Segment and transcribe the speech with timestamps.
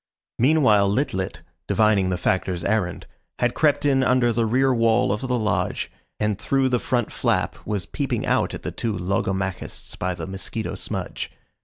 [0.39, 3.05] Meanwhile Lit lit, divining the Factor's errand,
[3.37, 7.55] had crept in under the rear wall of the lodge, and through the front flap
[7.67, 11.29] was peeping out at the two logomachists by the mosquito smudge.